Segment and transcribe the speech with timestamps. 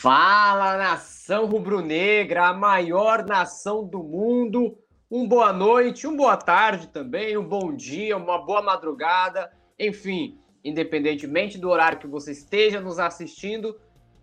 [0.00, 4.78] Fala, nação rubro-negra, a maior nação do mundo.
[5.10, 11.58] Um boa noite, um boa tarde também, um bom dia, uma boa madrugada, enfim, independentemente
[11.58, 13.76] do horário que você esteja nos assistindo,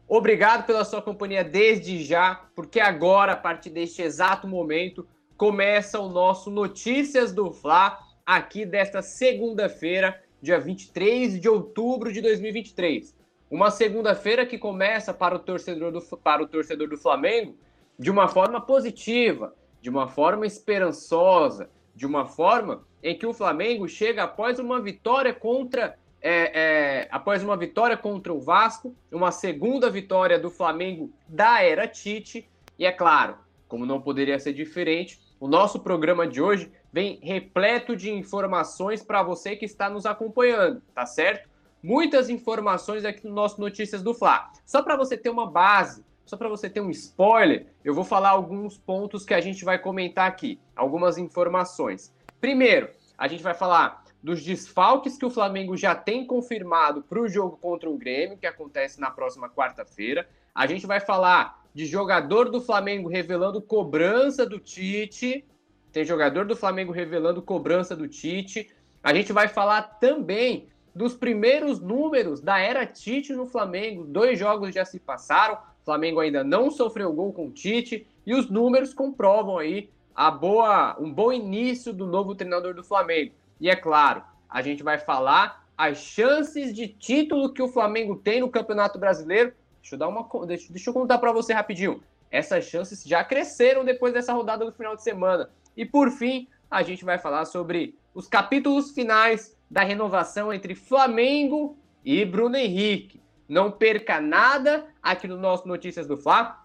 [0.07, 5.05] obrigado pela sua companhia desde já, porque agora, a partir deste exato momento,
[5.35, 13.24] começa o nosso Notícias do Fla, aqui desta segunda-feira, dia 23 de outubro de 2023.
[13.49, 17.55] Uma segunda-feira que começa para o torcedor do, para o torcedor do Flamengo
[17.97, 23.87] de uma forma positiva, de uma forma esperançosa, de uma forma em que o Flamengo
[23.87, 26.59] chega após uma vitória contra é,
[27.03, 32.49] é, após uma vitória contra o Vasco, uma segunda vitória do Flamengo da era Tite,
[32.79, 37.95] e é claro, como não poderia ser diferente, o nosso programa de hoje vem repleto
[37.95, 41.47] de informações para você que está nos acompanhando, tá certo?
[41.85, 44.51] Muitas informações aqui no nosso Notícias do Fla.
[44.65, 48.29] Só para você ter uma base, só para você ter um spoiler, eu vou falar
[48.29, 52.11] alguns pontos que a gente vai comentar aqui, algumas informações.
[52.41, 57.27] Primeiro, a gente vai falar dos desfalques que o Flamengo já tem confirmado para o
[57.27, 60.27] jogo contra o Grêmio, que acontece na próxima quarta-feira.
[60.55, 65.45] A gente vai falar de jogador do Flamengo revelando cobrança do Tite.
[65.91, 68.71] Tem jogador do Flamengo revelando cobrança do Tite.
[69.03, 74.05] A gente vai falar também dos primeiros números da era Tite no Flamengo.
[74.05, 78.33] Dois jogos já se passaram, o Flamengo ainda não sofreu gol com o Tite e
[78.33, 83.33] os números comprovam aí a boa, um bom início do novo treinador do Flamengo.
[83.59, 88.39] E é claro, a gente vai falar as chances de título que o Flamengo tem
[88.39, 89.53] no Campeonato Brasileiro.
[89.81, 92.01] Deixa eu dar uma deixa, deixa eu contar para você rapidinho.
[92.31, 95.49] Essas chances já cresceram depois dessa rodada do final de semana.
[95.75, 101.77] E por fim, a gente vai falar sobre os capítulos finais da renovação entre Flamengo
[102.03, 103.21] e Bruno Henrique.
[103.47, 106.63] Não perca nada aqui no nosso Notícias do Fla.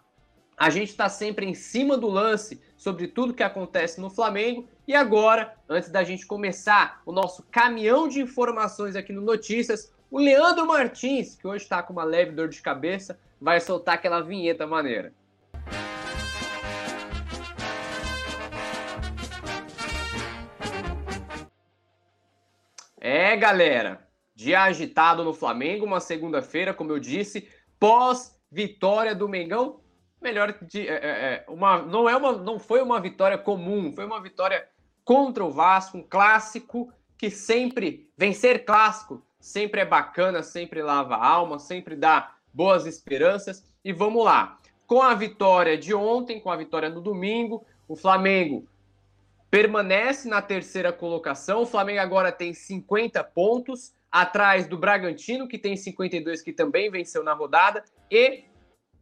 [0.56, 4.68] A gente está sempre em cima do lance sobre tudo que acontece no Flamengo.
[4.86, 10.18] E agora, antes da gente começar o nosso caminhão de informações aqui no Notícias, o
[10.18, 14.66] Leandro Martins, que hoje está com uma leve dor de cabeça, vai soltar aquela vinheta
[14.66, 15.14] maneira.
[23.00, 29.80] É, galera, dia agitado no Flamengo, uma segunda-feira, como eu disse, pós vitória do Mengão.
[30.20, 34.04] Melhor de, é, é, é, uma, não é uma, não foi uma vitória comum, foi
[34.04, 34.68] uma vitória
[35.02, 41.26] contra o Vasco, um clássico que sempre vencer clássico sempre é bacana, sempre lava a
[41.26, 43.64] alma, sempre dá boas esperanças.
[43.82, 44.58] E vamos lá.
[44.86, 48.66] Com a vitória de ontem, com a vitória no domingo, o Flamengo
[49.50, 51.62] permanece na terceira colocação.
[51.62, 57.22] O Flamengo agora tem 50 pontos, atrás do Bragantino, que tem 52, que também venceu
[57.22, 58.44] na rodada, e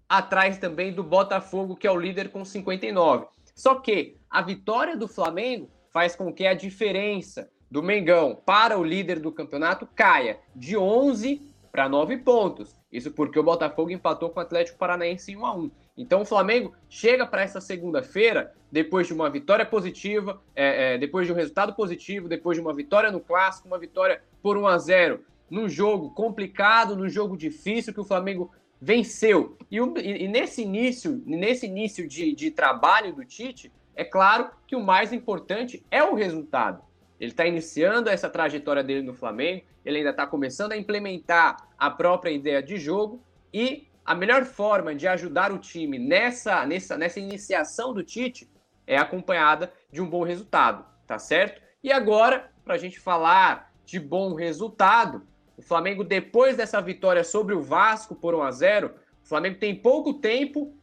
[0.09, 3.27] atrás também do Botafogo, que é o líder com 59.
[3.55, 8.85] Só que a vitória do Flamengo faz com que a diferença do Mengão para o
[8.85, 12.79] líder do campeonato caia de 11 para 9 pontos.
[12.91, 15.71] Isso porque o Botafogo empatou com o Atlético Paranaense em 1 a 1.
[15.99, 21.27] Então o Flamengo chega para essa segunda-feira, depois de uma vitória positiva, é, é, depois
[21.27, 24.79] de um resultado positivo, depois de uma vitória no clássico, uma vitória por 1 a
[24.79, 25.21] 0
[25.51, 29.57] num jogo complicado, num jogo difícil que o Flamengo venceu.
[29.71, 34.81] E, e, nesse início, nesse início de, de trabalho do Tite, é claro que o
[34.81, 36.81] mais importante é o resultado.
[37.19, 41.91] Ele está iniciando essa trajetória dele no Flamengo, ele ainda está começando a implementar a
[41.91, 43.21] própria ideia de jogo
[43.53, 48.51] e a melhor forma de ajudar o time nessa, nessa, nessa iniciação do Tite
[48.87, 51.61] é acompanhada de um bom resultado, tá certo?
[51.85, 55.27] E agora, para a gente falar de bom resultado,
[55.59, 59.77] o Flamengo, depois dessa vitória sobre o Vasco por 1 a 0 o Flamengo tem
[59.77, 60.75] pouco tempo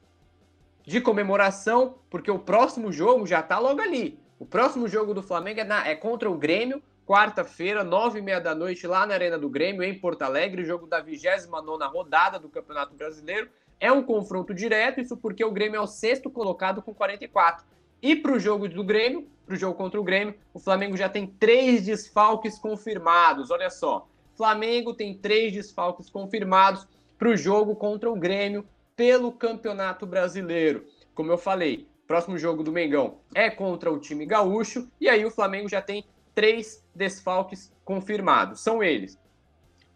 [0.84, 4.20] de comemoração, porque o próximo jogo já está logo ali.
[4.38, 8.42] O próximo jogo do Flamengo é, na, é contra o Grêmio, quarta-feira, nove e meia
[8.42, 12.50] da noite, lá na Arena do Grêmio, em Porto Alegre, jogo da 29 rodada do
[12.50, 13.50] Campeonato Brasileiro.
[13.80, 17.66] É um confronto direto, isso porque o Grêmio é o sexto colocado com 44.
[18.02, 21.08] E para o jogo do Grêmio, para o jogo contra o Grêmio, o Flamengo já
[21.08, 23.52] tem três desfalques confirmados.
[23.52, 26.88] Olha só, Flamengo tem três desfalques confirmados
[27.18, 28.66] para o jogo contra o Grêmio
[28.96, 30.86] pelo Campeonato Brasileiro.
[31.14, 35.32] Como eu falei, próximo jogo do Mengão é contra o time gaúcho, e aí o
[35.32, 36.04] Flamengo já tem
[36.36, 38.60] três desfalques confirmados.
[38.60, 39.18] São eles: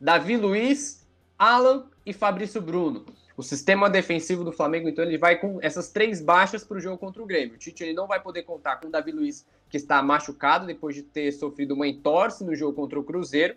[0.02, 1.08] Davi Luiz,
[1.38, 3.06] Alan e Fabrício Bruno.
[3.38, 6.98] O sistema defensivo do Flamengo, então, ele vai com essas três baixas para o jogo
[6.98, 7.56] contra o Grêmio.
[7.56, 10.96] O Tite ele não vai poder contar com o Davi Luiz, que está machucado depois
[10.96, 13.56] de ter sofrido uma entorse no jogo contra o Cruzeiro.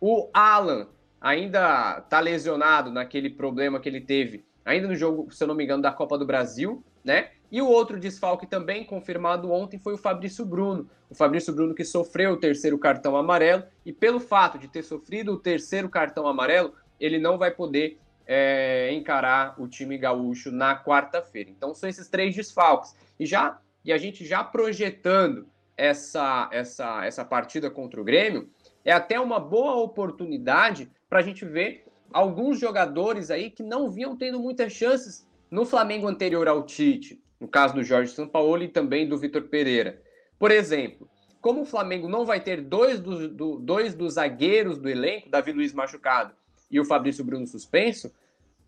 [0.00, 0.88] O Alan
[1.20, 5.64] ainda está lesionado naquele problema que ele teve ainda no jogo, se eu não me
[5.64, 7.30] engano, da Copa do Brasil, né?
[7.54, 10.90] E o outro desfalque também confirmado ontem foi o Fabrício Bruno.
[11.08, 15.34] O Fabrício Bruno que sofreu o terceiro cartão amarelo e pelo fato de ter sofrido
[15.34, 17.96] o terceiro cartão amarelo, ele não vai poder
[18.26, 21.48] é, encarar o time gaúcho na quarta-feira.
[21.48, 22.96] Então são esses três desfalques.
[23.20, 25.46] E já e a gente já projetando
[25.76, 28.50] essa essa essa partida contra o Grêmio,
[28.84, 34.16] é até uma boa oportunidade para a gente ver alguns jogadores aí que não vinham
[34.16, 39.08] tendo muitas chances no Flamengo anterior ao Tite, no caso do Jorge Sampaoli e também
[39.08, 40.00] do Vitor Pereira.
[40.38, 41.08] Por exemplo,
[41.40, 45.52] como o Flamengo não vai ter dois, do, do, dois dos zagueiros do elenco, Davi
[45.52, 46.34] Luiz machucado
[46.70, 48.12] e o Fabrício Bruno suspenso,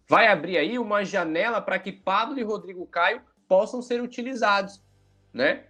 [0.08, 4.82] vai abrir aí uma janela para que Pablo e Rodrigo Caio possam ser utilizados,
[5.32, 5.64] né?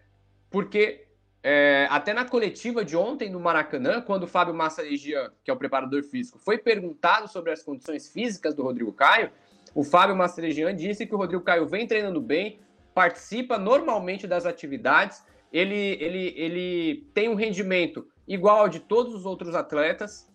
[0.51, 1.07] Porque
[1.43, 5.57] é, até na coletiva de ontem no Maracanã, quando o Fábio Massalegian, que é o
[5.57, 9.31] preparador físico, foi perguntado sobre as condições físicas do Rodrigo Caio,
[9.73, 12.59] o Fábio Massalegian disse que o Rodrigo Caio vem treinando bem,
[12.97, 15.23] participa normalmente das atividades,
[15.53, 20.27] ele, ele, ele tem um rendimento igual ao de todos os outros atletas,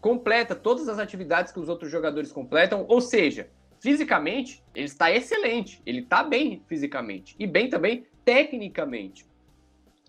[0.00, 3.48] completa todas as atividades que os outros jogadores completam, ou seja,
[3.78, 9.24] fisicamente ele está excelente, ele está bem fisicamente e bem também tecnicamente.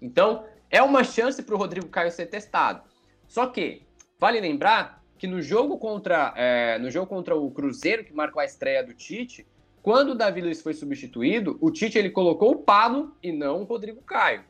[0.01, 2.81] Então, é uma chance para o Rodrigo Caio ser testado.
[3.27, 3.83] Só que,
[4.17, 8.45] vale lembrar que no jogo contra, é, no jogo contra o Cruzeiro, que marcou a
[8.45, 9.45] estreia do Tite,
[9.89, 13.63] quando o Davi Luiz foi substituído, o Tite ele colocou o Pablo e não o
[13.63, 14.43] Rodrigo Caio.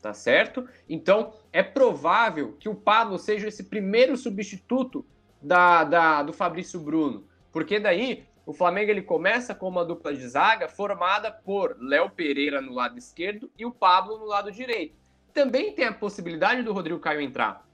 [0.00, 0.66] Tá certo?
[0.88, 5.04] Então, é provável que o Pablo seja esse primeiro substituto
[5.42, 7.26] da, da, do Fabrício Bruno.
[7.52, 12.62] Porque daí o Flamengo ele começa com uma dupla de zaga formada por Léo Pereira
[12.62, 14.96] no lado esquerdo e o Pablo no lado direito.
[15.34, 17.68] Também tem a possibilidade do Rodrigo Caio entrar.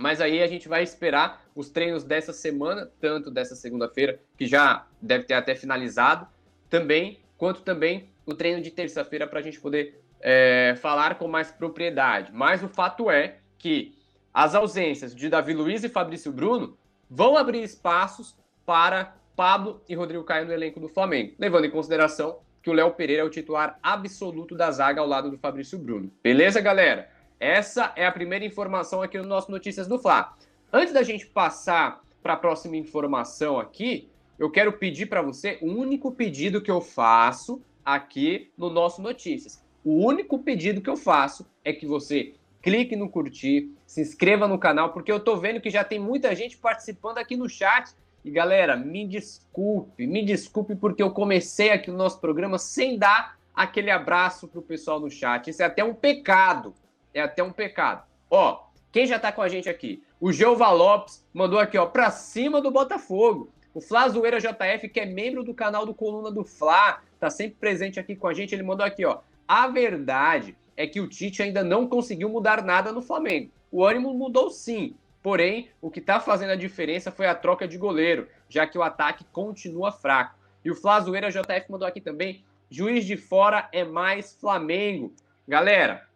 [0.00, 4.86] Mas aí a gente vai esperar os treinos dessa semana, tanto dessa segunda-feira, que já
[5.00, 6.26] deve ter até finalizado,
[6.70, 11.50] também, quanto também o treino de terça-feira para a gente poder é, falar com mais
[11.50, 12.32] propriedade.
[12.32, 13.94] Mas o fato é que
[14.32, 20.24] as ausências de Davi Luiz e Fabrício Bruno vão abrir espaços para Pablo e Rodrigo
[20.24, 23.78] Caio no elenco do Flamengo, levando em consideração que o Léo Pereira é o titular
[23.82, 26.10] absoluto da zaga ao lado do Fabrício Bruno.
[26.22, 27.10] Beleza, galera?
[27.40, 30.36] Essa é a primeira informação aqui no nosso Notícias do Fla.
[30.70, 35.66] Antes da gente passar para a próxima informação aqui, eu quero pedir para você o
[35.66, 39.64] único pedido que eu faço aqui no nosso Notícias.
[39.82, 44.58] O único pedido que eu faço é que você clique no curtir, se inscreva no
[44.58, 47.90] canal, porque eu tô vendo que já tem muita gente participando aqui no chat
[48.22, 53.38] e galera, me desculpe, me desculpe porque eu comecei aqui o nosso programa sem dar
[53.54, 55.48] aquele abraço pro pessoal no chat.
[55.48, 56.74] Isso é até um pecado.
[57.12, 58.04] É até um pecado.
[58.30, 60.02] Ó, quem já tá com a gente aqui?
[60.20, 63.52] O Jeová Lopes mandou aqui, ó, pra cima do Botafogo.
[63.72, 67.56] O Flá Zoeira JF, que é membro do canal do Coluna do Fla, tá sempre
[67.58, 68.54] presente aqui com a gente.
[68.54, 69.18] Ele mandou aqui, ó.
[69.46, 73.50] A verdade é que o Tite ainda não conseguiu mudar nada no Flamengo.
[73.70, 77.76] O ânimo mudou sim, Porém, o que está fazendo a diferença foi a troca de
[77.76, 80.38] goleiro, já que o ataque continua fraco.
[80.64, 85.12] E o Flazoeira JF mandou aqui também: juiz de fora é mais Flamengo.
[85.46, 86.08] Galera,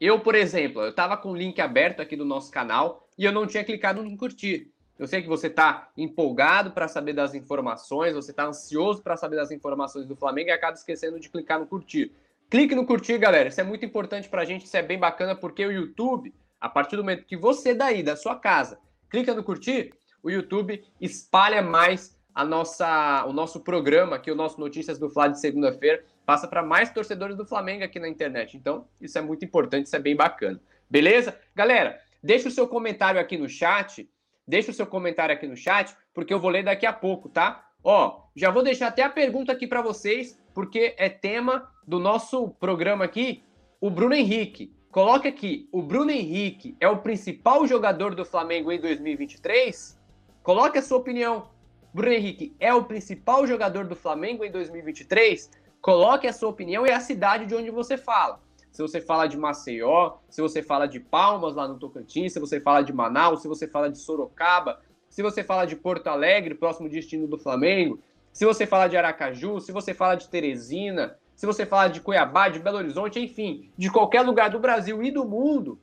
[0.00, 3.32] eu, por exemplo, eu estava com o link aberto aqui do nosso canal e eu
[3.32, 4.72] não tinha clicado em curtir.
[4.98, 9.36] Eu sei que você está empolgado para saber das informações, você está ansioso para saber
[9.36, 12.12] das informações do Flamengo e acaba esquecendo de clicar no curtir.
[12.48, 13.48] Clique no curtir, galera.
[13.48, 16.68] Isso é muito importante para a gente, isso é bem bacana porque o YouTube a
[16.68, 18.78] partir do momento que você daí, da sua casa,
[19.10, 24.60] clica no curtir, o YouTube espalha mais a nossa, o nosso programa aqui, o nosso
[24.60, 28.58] Notícias do Flá de segunda-feira, passa para mais torcedores do Flamengo aqui na internet.
[28.58, 30.60] Então, isso é muito importante, isso é bem bacana.
[30.90, 31.34] Beleza?
[31.54, 34.06] Galera, deixa o seu comentário aqui no chat,
[34.46, 37.70] deixa o seu comentário aqui no chat, porque eu vou ler daqui a pouco, tá?
[37.82, 42.50] Ó, já vou deixar até a pergunta aqui para vocês, porque é tema do nosso
[42.60, 43.42] programa aqui,
[43.80, 44.76] o Bruno Henrique.
[44.90, 49.98] Coloque aqui, o Bruno Henrique é o principal jogador do Flamengo em 2023?
[50.42, 51.55] Coloque a sua opinião.
[51.96, 55.50] Bruno Henrique é o principal jogador do Flamengo em 2023?
[55.80, 58.38] Coloque a sua opinião e a cidade de onde você fala.
[58.70, 62.60] Se você fala de Maceió, se você fala de Palmas lá no Tocantins, se você
[62.60, 66.86] fala de Manaus, se você fala de Sorocaba, se você fala de Porto Alegre, próximo
[66.86, 67.98] destino do Flamengo,
[68.30, 72.50] se você fala de Aracaju, se você fala de Teresina, se você falar de Cuiabá,
[72.50, 75.80] de Belo Horizonte, enfim, de qualquer lugar do Brasil e do mundo,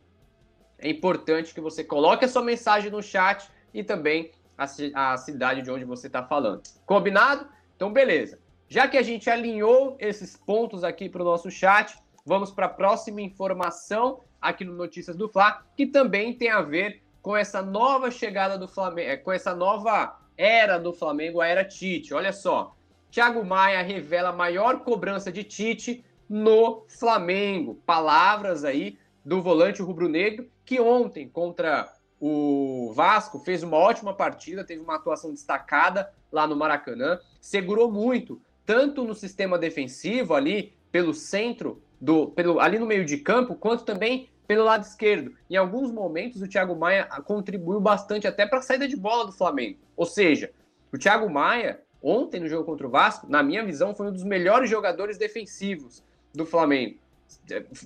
[0.78, 5.62] é importante que você coloque a sua mensagem no chat e também a, a cidade
[5.62, 6.62] de onde você está falando.
[6.86, 7.48] Combinado?
[7.76, 8.40] Então, beleza.
[8.68, 12.70] Já que a gente alinhou esses pontos aqui para o nosso chat, vamos para a
[12.70, 18.12] próxima informação aqui no Notícias do Fla, que também tem a ver com essa nova
[18.12, 22.14] chegada do Flamengo, é, com essa nova era do Flamengo a era Tite.
[22.14, 22.76] Olha só,
[23.12, 27.76] Thiago Maia revela maior cobrança de Tite no Flamengo.
[27.86, 31.93] Palavras aí do volante rubro-negro que ontem contra
[32.26, 38.42] o Vasco fez uma ótima partida, teve uma atuação destacada lá no Maracanã, segurou muito,
[38.66, 43.84] tanto no sistema defensivo ali pelo centro do pelo ali no meio de campo, quanto
[43.84, 45.34] também pelo lado esquerdo.
[45.50, 49.34] Em alguns momentos, o Thiago Maia contribuiu bastante até para a saída de bola do
[49.34, 49.80] Flamengo.
[49.98, 50.50] Ou seja,
[50.94, 54.24] o Thiago Maia, ontem no jogo contra o Vasco, na minha visão, foi um dos
[54.24, 56.02] melhores jogadores defensivos
[56.34, 56.98] do Flamengo.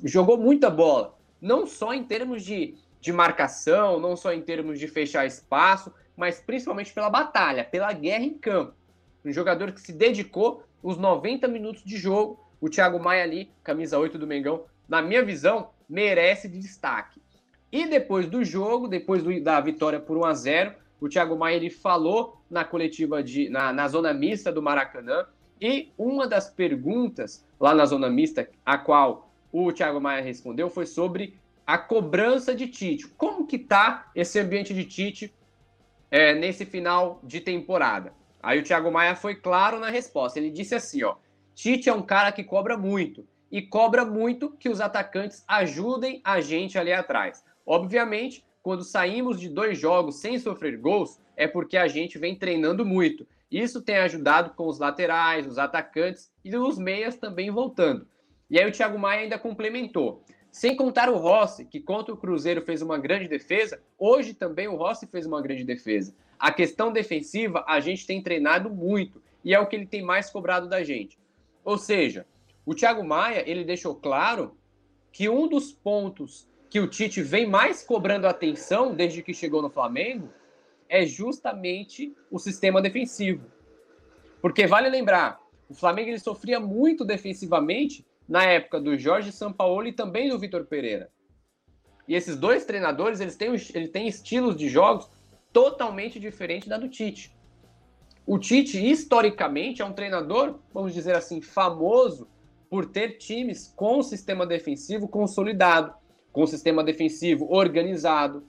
[0.03, 4.87] Jogou muita bola, não só em termos de, de marcação, não só em termos de
[4.87, 8.73] fechar espaço, mas principalmente pela batalha, pela guerra em campo.
[9.23, 12.43] Um jogador que se dedicou os 90 minutos de jogo.
[12.59, 17.21] O Thiago Maia ali, camisa 8 do Mengão, na minha visão, merece de destaque.
[17.71, 21.55] E depois do jogo, depois do, da vitória por 1 a 0 o Thiago Maia
[21.55, 25.25] ele falou na coletiva de na, na zona mista do Maracanã
[25.61, 30.85] e uma das perguntas lá na zona mista a qual o Thiago Maia respondeu foi
[30.85, 33.09] sobre a cobrança de Tite.
[33.09, 35.33] Como que tá esse ambiente de Tite
[36.09, 38.13] é, nesse final de temporada?
[38.41, 40.39] Aí o Thiago Maia foi claro na resposta.
[40.39, 41.17] Ele disse assim, ó:
[41.53, 46.39] Tite é um cara que cobra muito e cobra muito que os atacantes ajudem a
[46.39, 47.43] gente ali atrás.
[47.65, 52.85] Obviamente, quando saímos de dois jogos sem sofrer gols, é porque a gente vem treinando
[52.85, 53.27] muito.
[53.51, 58.07] Isso tem ajudado com os laterais, os atacantes e os meias também voltando.
[58.49, 60.23] E aí o Thiago Maia ainda complementou.
[60.51, 64.75] Sem contar o Rossi, que contra o Cruzeiro fez uma grande defesa, hoje também o
[64.75, 66.15] Rossi fez uma grande defesa.
[66.39, 70.29] A questão defensiva a gente tem treinado muito e é o que ele tem mais
[70.29, 71.17] cobrado da gente.
[71.63, 72.25] Ou seja,
[72.65, 74.57] o Thiago Maia, ele deixou claro
[75.11, 79.69] que um dos pontos que o Tite vem mais cobrando atenção desde que chegou no
[79.69, 80.29] Flamengo
[80.89, 83.45] é justamente o sistema defensivo.
[84.41, 85.39] Porque vale lembrar,
[85.69, 90.65] o Flamengo ele sofria muito defensivamente na época do Jorge Sampaoli e também do Vitor
[90.65, 91.09] Pereira.
[92.07, 95.09] E esses dois treinadores, eles têm, eles têm estilos de jogos
[95.51, 97.35] totalmente diferentes da do Tite.
[98.25, 102.27] O Tite, historicamente, é um treinador, vamos dizer assim, famoso
[102.69, 105.93] por ter times com sistema defensivo consolidado,
[106.31, 108.45] com sistema defensivo organizado.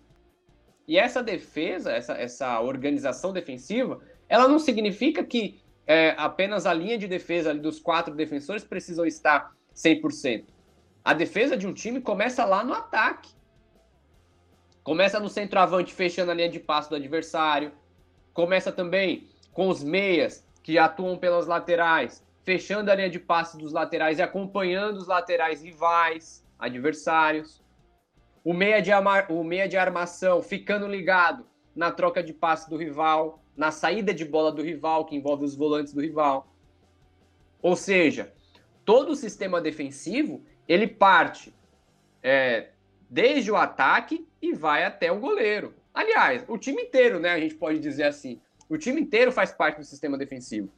[0.87, 6.99] E essa defesa, essa, essa organização defensiva, ela não significa que é, apenas a linha
[6.99, 10.45] de defesa dos quatro defensores precisam estar 100%.
[11.05, 13.31] A defesa de um time começa lá no ataque.
[14.83, 17.73] Começa no centroavante fechando a linha de passo do adversário.
[18.35, 23.73] Começa também com os meias que atuam pelas laterais, fechando a linha de passe dos
[23.73, 27.63] laterais e acompanhando os laterais rivais, adversários.
[28.45, 32.77] O meia de, amar, o meia de armação ficando ligado na troca de passe do
[32.77, 36.53] rival, na saída de bola do rival, que envolve os volantes do rival.
[37.61, 38.33] Ou seja,
[38.89, 41.55] todo o sistema defensivo ele parte
[42.23, 42.71] é,
[43.11, 45.75] desde o ataque e vai até o goleiro.
[45.93, 47.33] Aliás, o time inteiro, né?
[47.33, 48.41] A gente pode dizer assim.
[48.67, 50.73] O time inteiro faz parte do sistema defensivo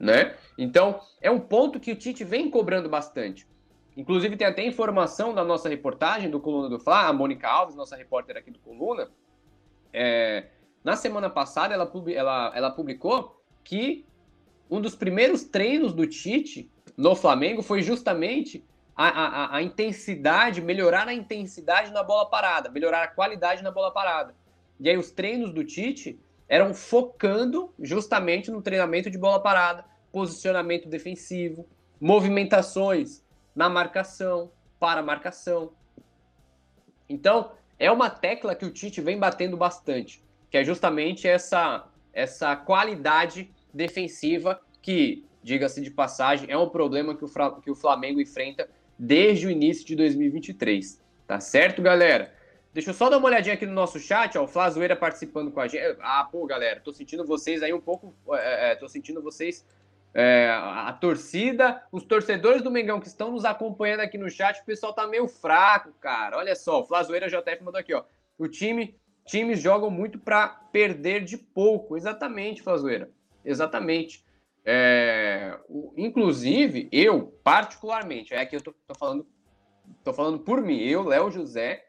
[0.00, 0.34] né?
[0.56, 3.46] Então, é um ponto que o Tite vem cobrando bastante.
[3.94, 7.96] Inclusive, tem até informação da nossa reportagem do Coluna do Fla, a Mônica Alves, nossa
[7.96, 9.10] repórter aqui do Coluna.
[9.92, 10.46] É,
[10.82, 14.06] na semana passada, ela, ela, ela publicou que
[14.70, 16.70] um dos primeiros treinos do Tite
[17.00, 18.62] no Flamengo foi justamente
[18.94, 23.90] a, a, a, intensidade, melhorar a intensidade na bola parada, melhorar a qualidade na bola
[23.90, 24.34] parada.
[24.78, 30.90] E aí os treinos do Tite eram focando justamente no treinamento de bola parada, posicionamento
[30.90, 31.66] defensivo,
[31.98, 33.24] movimentações
[33.56, 35.72] na marcação, para marcação.
[37.08, 42.54] Então, é uma tecla que o Tite vem batendo bastante, que é justamente essa, essa
[42.56, 47.28] qualidade defensiva que, diga-se de passagem, é um problema que o,
[47.62, 48.68] que o Flamengo enfrenta
[48.98, 51.00] desde o início de 2023.
[51.26, 52.32] Tá certo, galera?
[52.72, 55.60] Deixa eu só dar uma olhadinha aqui no nosso chat, ó, o Flazoeira participando com
[55.60, 55.96] a gente.
[56.00, 58.14] Ah, pô, galera, tô sentindo vocês aí um pouco.
[58.32, 59.64] É, é, tô sentindo vocês
[60.12, 64.64] é, a torcida, os torcedores do Mengão que estão nos acompanhando aqui no chat, o
[64.64, 66.36] pessoal tá meio fraco, cara.
[66.36, 68.04] Olha só, o Flazoeira JF mandou aqui, ó.
[68.38, 71.96] O time, times jogam muito para perder de pouco.
[71.96, 73.10] Exatamente, Flazoeira.
[73.44, 74.24] Exatamente.
[74.64, 79.26] É, o, inclusive, eu, particularmente, é que eu tô, tô, falando,
[80.04, 81.84] tô falando por mim, eu, Léo José,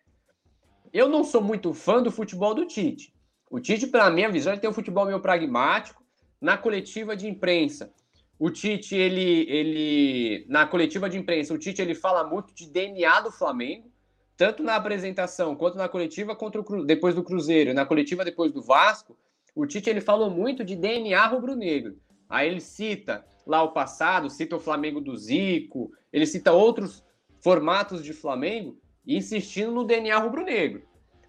[0.93, 3.13] eu não sou muito fã do futebol do Tite.
[3.49, 6.01] O Tite, pela minha visão, ele tem um futebol meio pragmático.
[6.39, 7.93] Na coletiva de imprensa,
[8.39, 13.21] o Tite, ele, ele na coletiva de imprensa, o Tite ele fala muito de DNA
[13.21, 13.91] do Flamengo,
[14.35, 18.63] tanto na apresentação quanto na coletiva contra o, depois do Cruzeiro, na coletiva depois do
[18.63, 19.15] Vasco.
[19.53, 21.95] o Tite ele falou muito de DNA rubro-negro.
[22.31, 27.03] Aí ele cita lá o passado, cita o Flamengo do Zico, ele cita outros
[27.41, 30.83] formatos de Flamengo, insistindo no DNA rubro-negro.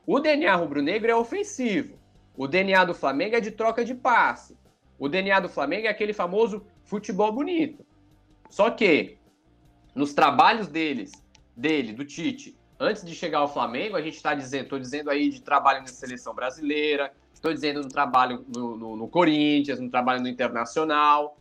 [0.07, 1.99] O DNA rubro-negro é ofensivo.
[2.37, 4.57] O DNA do Flamengo é de troca de passe.
[4.97, 7.85] O DNA do Flamengo é aquele famoso futebol bonito.
[8.49, 9.19] Só que
[9.95, 11.11] nos trabalhos deles,
[11.57, 15.29] dele, do Tite, antes de chegar ao Flamengo, a gente está dizendo, estou dizendo aí
[15.29, 20.23] de trabalho na seleção brasileira, estou dizendo no trabalho no, no, no, Corinthians, no trabalho
[20.23, 21.37] no Internacional.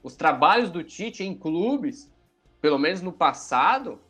[0.00, 2.08] Os trabalhos do Tite em clubes,
[2.60, 4.00] pelo menos no passado,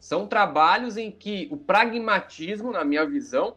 [0.00, 3.56] são trabalhos em que o pragmatismo, na minha visão,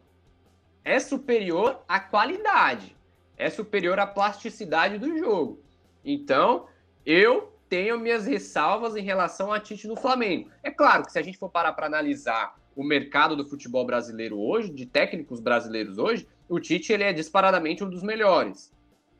[0.84, 2.94] é superior à qualidade,
[3.38, 5.62] é superior à plasticidade do jogo.
[6.04, 6.66] Então,
[7.06, 10.50] eu tenho minhas ressalvas em relação a Tite no Flamengo.
[10.62, 14.38] É claro que se a gente for parar para analisar o mercado do futebol brasileiro
[14.38, 18.72] hoje, de técnicos brasileiros hoje, o Tite ele é disparadamente um dos melhores.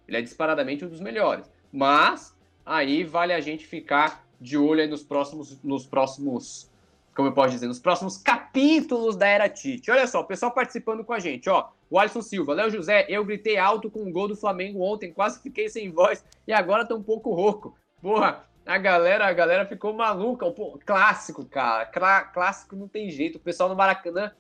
[0.07, 1.51] Ele é disparadamente um dos melhores.
[1.73, 6.71] Mas aí vale a gente ficar de olho nos próximos, nos próximos,
[7.15, 9.91] como eu posso dizer, nos próximos capítulos da era Tite.
[9.91, 11.69] Olha só, o pessoal participando com a gente, ó.
[11.91, 15.43] O Alisson Silva, Léo José, eu gritei alto com o gol do Flamengo ontem, quase
[15.43, 17.75] fiquei sem voz e agora tô um pouco rouco.
[18.01, 20.51] Porra, a galera, a galera ficou maluca.
[20.51, 21.87] Pô, clássico, cara.
[21.87, 23.37] clássico não tem jeito.
[23.37, 24.31] O pessoal no Maracanã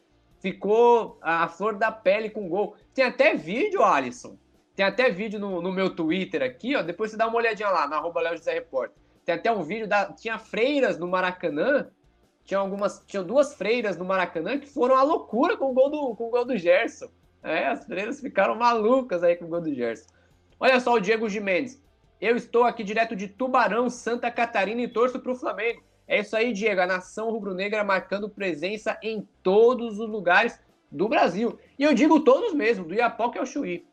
[0.40, 2.76] ficou a flor da pele com gol.
[2.94, 4.36] Tem até vídeo, Alisson.
[4.74, 6.82] Tem até vídeo no, no meu Twitter aqui, ó.
[6.82, 8.96] Depois você dá uma olhadinha lá, na arroba Léo José Repórter.
[9.24, 10.12] Tem até um vídeo da.
[10.12, 11.88] Tinha freiras no Maracanã.
[12.44, 13.02] Tinha algumas.
[13.06, 16.30] Tinha duas freiras no Maracanã que foram à loucura com o gol do, com o
[16.30, 17.08] gol do Gerson.
[17.42, 20.08] É, as freiras ficaram malucas aí com o gol do Gerson.
[20.58, 21.82] Olha só o Diego Jimenez.
[22.20, 25.82] Eu estou aqui direto de Tubarão, Santa Catarina e torço para o Flamengo.
[26.08, 26.80] É isso aí, Diego.
[26.80, 30.58] A nação rubro-negra marcando presença em todos os lugares
[30.90, 31.58] do Brasil.
[31.78, 33.86] E eu digo todos mesmo, do Iapoque ao Chuí.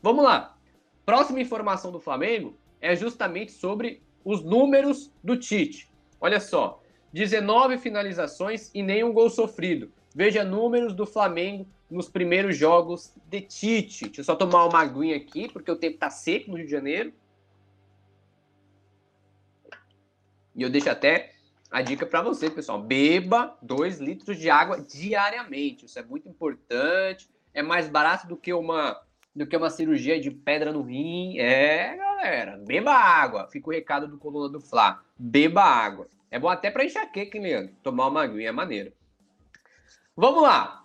[0.00, 0.56] Vamos lá.
[1.04, 5.90] Próxima informação do Flamengo é justamente sobre os números do Tite.
[6.20, 6.82] Olha só,
[7.12, 9.92] 19 finalizações e nenhum gol sofrido.
[10.14, 14.06] Veja números do Flamengo nos primeiros jogos de Tite.
[14.06, 16.72] Deixa eu só tomar uma aguinha aqui, porque o tempo tá seco no Rio de
[16.72, 17.12] Janeiro.
[20.54, 21.31] E eu deixo até
[21.72, 22.82] a dica para você, pessoal.
[22.82, 25.86] Beba 2 litros de água diariamente.
[25.86, 27.30] Isso é muito importante.
[27.54, 29.00] É mais barato do que uma
[29.34, 31.38] do que uma cirurgia de pedra no rim.
[31.38, 33.48] É, galera, beba água.
[33.48, 35.02] Fica o recado do coluna do Fla.
[35.18, 36.06] Beba água.
[36.30, 37.74] É bom até para enxaqueca, Leandro?
[37.82, 38.92] Tomar uma aguinha é maneiro.
[40.14, 40.84] Vamos lá.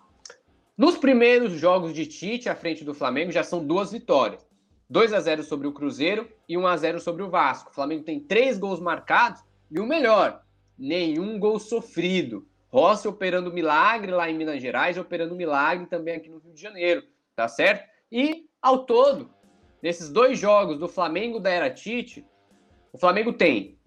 [0.74, 4.48] Nos primeiros jogos de Tite à frente do Flamengo já são duas vitórias.
[4.88, 7.70] 2 a 0 sobre o Cruzeiro e 1 a 0 sobre o Vasco.
[7.70, 10.42] O Flamengo tem três gols marcados e o melhor,
[10.78, 12.46] nenhum gol sofrido.
[12.68, 17.02] Rossi operando milagre lá em Minas Gerais, operando milagre também aqui no Rio de Janeiro,
[17.34, 17.88] tá certo?
[18.12, 19.30] E ao todo,
[19.82, 22.26] nesses dois jogos do Flamengo da Era Tite,
[22.92, 23.78] o Flamengo tem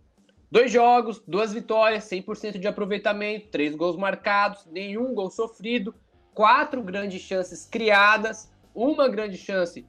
[0.50, 5.94] dois jogos, duas vitórias, 100% de aproveitamento, três gols marcados, nenhum gol sofrido,
[6.34, 9.88] quatro grandes chances criadas, uma grande chance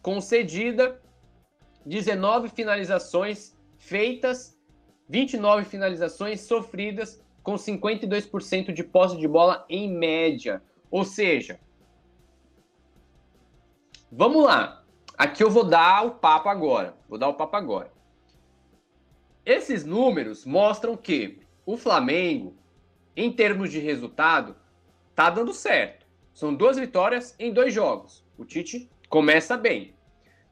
[0.00, 1.02] concedida,
[1.84, 4.53] 19 finalizações feitas
[5.08, 10.62] 29 finalizações sofridas com 52% de posse de bola em média.
[10.90, 11.60] Ou seja,
[14.10, 14.82] vamos lá.
[15.16, 16.96] Aqui eu vou dar o papo agora.
[17.08, 17.92] Vou dar o papo agora.
[19.44, 22.56] Esses números mostram que o Flamengo,
[23.14, 24.56] em termos de resultado,
[25.14, 26.06] tá dando certo.
[26.32, 28.24] São duas vitórias em dois jogos.
[28.38, 29.94] O Tite começa bem.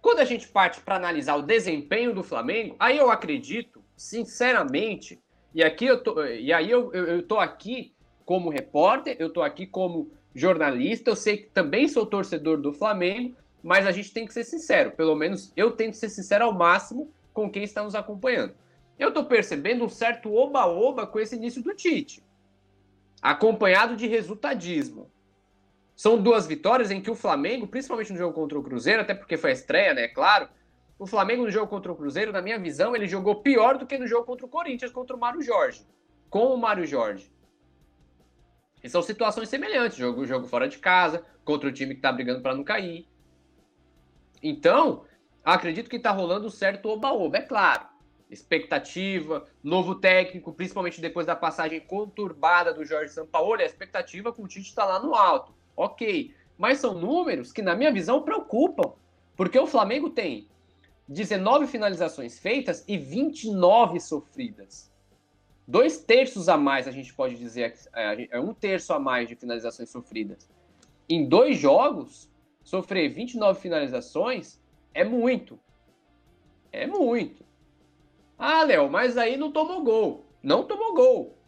[0.01, 5.23] Quando a gente parte para analisar o desempenho do Flamengo, aí eu acredito sinceramente,
[5.55, 9.43] e aqui eu tô, e aí eu, eu, eu tô aqui como repórter, eu tô
[9.43, 14.27] aqui como jornalista, eu sei que também sou torcedor do Flamengo, mas a gente tem
[14.27, 17.95] que ser sincero, pelo menos eu tento ser sincero ao máximo com quem está nos
[17.95, 18.55] acompanhando.
[18.99, 22.25] Eu tô percebendo um certo oba-oba com esse início do Tite,
[23.23, 25.09] acompanhado de resultadismo.
[25.95, 29.37] São duas vitórias em que o Flamengo, principalmente no jogo contra o Cruzeiro, até porque
[29.37, 30.49] foi a estreia, né, claro,
[31.03, 33.99] o Flamengo no jogo contra o Cruzeiro, na minha visão, ele jogou pior do que
[33.99, 35.85] no jogo contra o Corinthians, contra o Mário Jorge.
[36.31, 37.29] Com o Mário Jorge.
[38.85, 39.99] E são situações semelhantes.
[39.99, 43.09] Jogo, jogo fora de casa, contra o time que tá brigando para não cair.
[44.41, 45.05] Então,
[45.45, 47.85] acredito que tá rolando um certo oba-oba, é claro.
[48.31, 54.49] Expectativa, novo técnico, principalmente depois da passagem conturbada do Jorge Sampaoli, a expectativa com o
[54.49, 55.53] Tite está lá no alto.
[55.77, 56.33] Ok.
[56.57, 58.93] Mas são números que, na minha visão, preocupam.
[59.35, 60.49] Porque o Flamengo tem
[61.09, 64.91] 19 finalizações feitas e 29 sofridas.
[65.67, 69.37] Dois terços a mais, a gente pode dizer, é, é um terço a mais de
[69.37, 70.49] finalizações sofridas.
[71.09, 72.31] Em dois jogos,
[72.63, 74.61] sofrer 29 finalizações
[74.95, 75.59] é muito.
[76.71, 77.45] É muito.
[78.39, 80.27] Ah, Léo, mas aí não tomou gol.
[80.43, 81.39] Não tomou gol.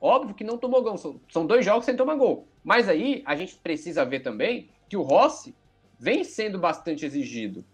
[0.00, 0.96] Óbvio que não tomou gol.
[0.96, 2.46] São, são dois jogos sem tomar gol.
[2.62, 5.54] Mas aí a gente precisa ver também que o Rossi
[5.98, 7.64] vem sendo bastante exigido.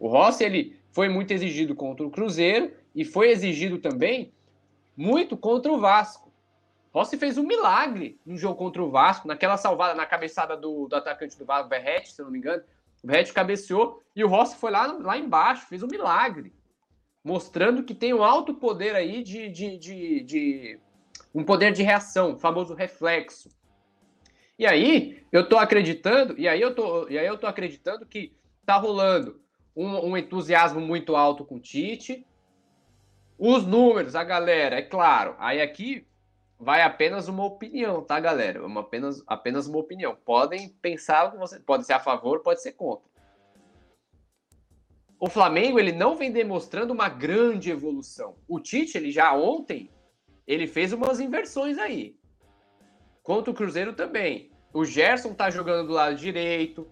[0.00, 4.32] O Rossi ele foi muito exigido contra o Cruzeiro e foi exigido também
[4.96, 6.32] muito contra o Vasco.
[6.92, 10.96] Rossi fez um milagre no jogo contra o Vasco, naquela salvada na cabeçada do, do
[10.96, 12.62] atacante do Vasco, Verrete, se não me engano.
[13.04, 16.52] O Verrete cabeceou e o Rossi foi lá, lá embaixo, fez um milagre.
[17.22, 20.80] Mostrando que tem um alto poder aí de, de, de, de
[21.34, 23.50] um poder de reação, famoso reflexo.
[24.58, 28.32] E aí, eu tô acreditando, e aí eu tô, e aí eu tô acreditando que
[28.64, 29.40] tá rolando
[29.74, 32.26] um, um entusiasmo muito alto com o Tite.
[33.38, 35.34] Os números, a galera, é claro.
[35.38, 36.06] Aí aqui
[36.58, 38.64] vai apenas uma opinião, tá, galera?
[38.64, 40.14] Uma, apenas, apenas uma opinião.
[40.14, 43.08] Podem pensar, você pode ser a favor, pode ser contra.
[45.18, 48.36] O Flamengo ele não vem demonstrando uma grande evolução.
[48.48, 49.90] O Tite ele já ontem
[50.46, 52.16] ele fez umas inversões aí.
[53.22, 54.50] Contra o Cruzeiro também.
[54.72, 56.90] O Gerson tá jogando do lado direito.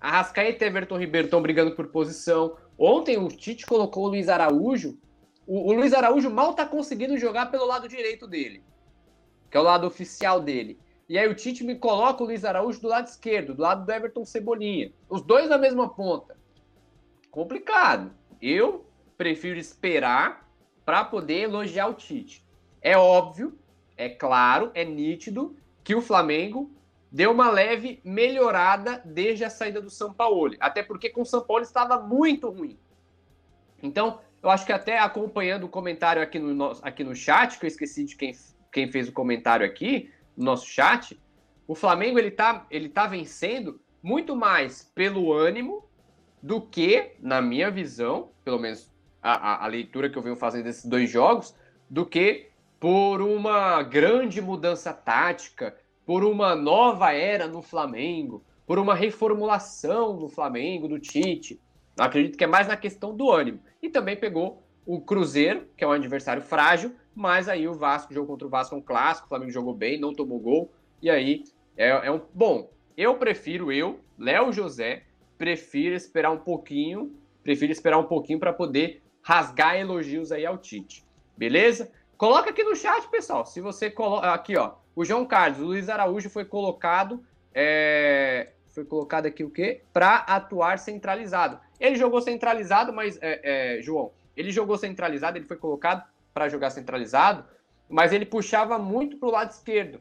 [0.00, 2.56] A Rascaeta e Everton Ribeiro estão brigando por posição.
[2.78, 4.96] Ontem o Tite colocou o Luiz Araújo.
[5.46, 8.62] O, o Luiz Araújo mal tá conseguindo jogar pelo lado direito dele,
[9.50, 10.78] que é o lado oficial dele.
[11.08, 13.92] E aí o Tite me coloca o Luiz Araújo do lado esquerdo, do lado do
[13.92, 14.92] Everton Cebolinha.
[15.08, 16.36] Os dois na mesma ponta.
[17.30, 18.12] Complicado.
[18.40, 20.48] Eu prefiro esperar
[20.84, 22.46] para poder elogiar o Tite.
[22.80, 23.58] É óbvio,
[23.96, 26.70] é claro, é nítido que o Flamengo
[27.10, 30.54] deu uma leve melhorada desde a saída do São Paulo.
[30.60, 32.78] Até porque com o São Paulo estava muito ruim.
[33.82, 37.68] Então, eu acho que até acompanhando o comentário aqui no, aqui no chat, que eu
[37.68, 38.32] esqueci de quem,
[38.72, 41.18] quem fez o comentário aqui, no nosso chat,
[41.66, 45.84] o Flamengo ele tá, ele tá vencendo muito mais pelo ânimo
[46.42, 48.90] do que, na minha visão, pelo menos
[49.20, 51.54] a, a, a leitura que eu venho fazendo desses dois jogos,
[51.90, 55.76] do que por uma grande mudança tática,
[56.08, 61.60] por uma nova era no Flamengo, por uma reformulação no Flamengo, do Tite.
[61.94, 63.60] Eu acredito que é mais na questão do ânimo.
[63.82, 68.28] E também pegou o Cruzeiro, que é um adversário frágil, mas aí o Vasco, jogou
[68.28, 71.44] contra o Vasco é um clássico, o Flamengo jogou bem, não tomou gol, e aí
[71.76, 72.22] é, é um.
[72.32, 75.02] Bom, eu prefiro, eu, Léo José,
[75.36, 81.04] prefiro esperar um pouquinho, prefiro esperar um pouquinho para poder rasgar elogios aí ao Tite.
[81.36, 81.92] Beleza?
[82.18, 83.46] Coloca aqui no chat, pessoal.
[83.46, 84.32] Se você coloca.
[84.32, 84.72] Aqui, ó.
[84.96, 87.24] O João Carlos, o Luiz Araújo foi colocado.
[87.54, 88.50] É...
[88.74, 89.82] Foi colocado aqui o quê?
[89.92, 91.60] Para atuar centralizado.
[91.78, 96.04] Ele jogou centralizado, mas, é, é, João, ele jogou centralizado, ele foi colocado
[96.34, 97.44] para jogar centralizado,
[97.88, 100.00] mas ele puxava muito para o lado esquerdo,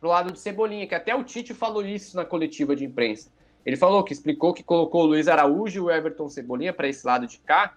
[0.00, 3.30] para o lado de Cebolinha, que até o Tite falou isso na coletiva de imprensa.
[3.64, 7.06] Ele falou que explicou que colocou o Luiz Araújo e o Everton Cebolinha para esse
[7.06, 7.76] lado de cá,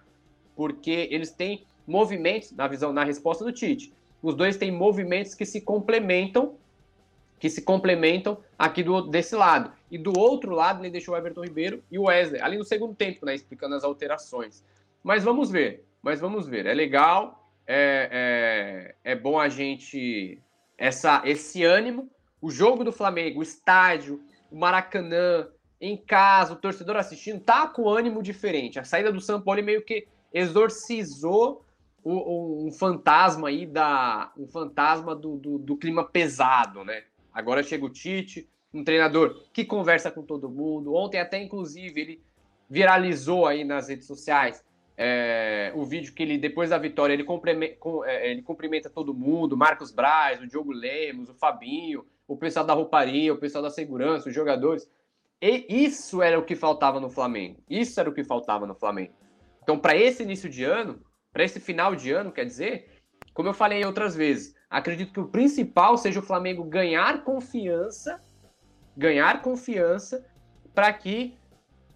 [0.56, 5.46] porque eles têm movimentos, na visão, na resposta do Tite, os dois têm movimentos que
[5.46, 6.56] se complementam,
[7.38, 9.72] que se complementam aqui do, desse lado.
[9.90, 12.94] E do outro lado, ele deixou o Everton Ribeiro e o Wesley, ali no segundo
[12.94, 14.62] tempo, né, explicando as alterações.
[15.02, 16.66] Mas vamos ver, mas vamos ver.
[16.66, 20.38] É legal, é, é, é bom a gente.
[20.76, 22.10] Essa, esse ânimo.
[22.40, 25.48] O jogo do Flamengo, o estádio, o Maracanã,
[25.80, 28.78] em casa, o torcedor assistindo, tá com ânimo diferente.
[28.78, 31.64] A saída do São Paulo meio que exorcizou
[32.08, 37.04] um, um fantasma aí da um fantasma do, do, do, clima pesado, né?
[37.32, 40.94] Agora chega o Tite, um treinador que conversa com todo mundo.
[40.94, 42.22] Ontem até inclusive ele
[42.68, 44.64] viralizou aí nas redes sociais
[45.00, 47.24] é, o vídeo que ele depois da vitória ele
[48.04, 52.74] é, ele cumprimenta todo mundo, Marcos Braz, o Diogo Lemos, o Fabinho, o pessoal da
[52.74, 54.90] rouparia, o pessoal da segurança, os jogadores.
[55.40, 57.62] E isso era o que faltava no Flamengo.
[57.70, 59.12] Isso era o que faltava no Flamengo.
[59.62, 61.00] Então, para esse início de ano,
[61.32, 62.90] para esse final de ano, quer dizer,
[63.34, 68.20] como eu falei outras vezes, acredito que o principal seja o Flamengo ganhar confiança,
[68.96, 70.26] ganhar confiança,
[70.74, 71.36] para que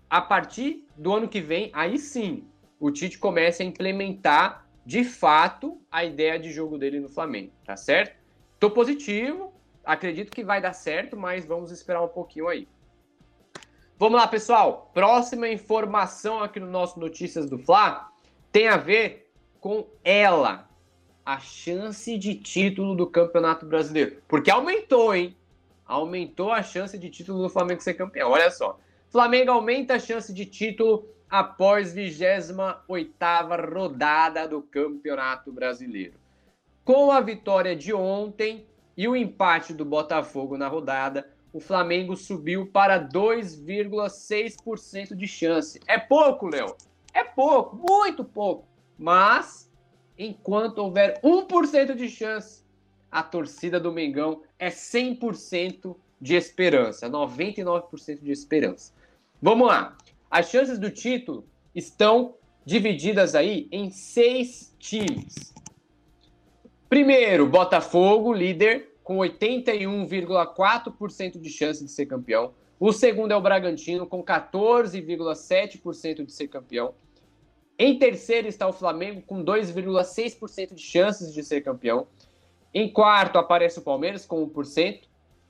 [0.08, 2.46] a partir do ano que vem, aí sim,
[2.78, 7.76] o Tite comece a implementar de fato a ideia de jogo dele no Flamengo, tá
[7.76, 8.16] certo?
[8.58, 9.52] Tô positivo,
[9.84, 12.68] acredito que vai dar certo, mas vamos esperar um pouquinho aí.
[13.98, 14.90] Vamos lá, pessoal.
[14.92, 18.10] Próxima informação aqui no nosso Notícias do Fla
[18.50, 19.21] tem a ver
[19.62, 20.68] com ela,
[21.24, 24.20] a chance de título do Campeonato Brasileiro.
[24.26, 25.36] Porque aumentou, hein?
[25.86, 28.32] Aumentou a chance de título do Flamengo ser campeão.
[28.32, 28.76] Olha só.
[29.08, 32.52] Flamengo aumenta a chance de título após 28
[33.72, 36.14] rodada do Campeonato Brasileiro.
[36.84, 42.66] Com a vitória de ontem e o empate do Botafogo na rodada, o Flamengo subiu
[42.66, 45.78] para 2,6% de chance.
[45.86, 46.74] É pouco, Léo?
[47.14, 48.71] É pouco, muito pouco.
[49.02, 49.70] Mas,
[50.16, 52.62] enquanto houver 1% de chance,
[53.10, 58.92] a torcida do Mengão é 100% de esperança, 99% de esperança.
[59.42, 59.98] Vamos lá.
[60.30, 65.52] As chances do título estão divididas aí em seis times.
[66.88, 72.54] Primeiro, Botafogo, líder, com 81,4% de chance de ser campeão.
[72.78, 76.94] O segundo é o Bragantino, com 14,7% de ser campeão.
[77.84, 82.06] Em terceiro está o Flamengo, com 2,6% de chances de ser campeão.
[82.72, 85.00] Em quarto aparece o Palmeiras, com 1%.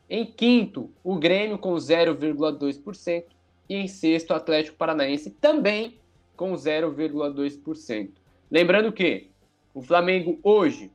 [0.09, 3.25] Em quinto, o Grêmio, com 0,2%.
[3.69, 6.01] E em sexto, o Atlético Paranaense, também
[6.35, 8.13] com 0,2%.
[8.51, 9.29] Lembrando que
[9.75, 10.91] o Flamengo hoje